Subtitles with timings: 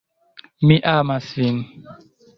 [0.71, 1.61] Mi amas vin!